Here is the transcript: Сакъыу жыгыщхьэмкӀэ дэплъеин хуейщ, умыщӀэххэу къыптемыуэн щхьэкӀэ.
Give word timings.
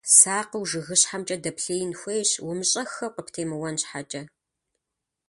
Сакъыу 0.17 0.63
жыгыщхьэмкӀэ 0.69 1.37
дэплъеин 1.43 1.91
хуейщ, 1.99 2.31
умыщӀэххэу 2.49 3.13
къыптемыуэн 3.15 3.75
щхьэкӀэ. 3.81 4.21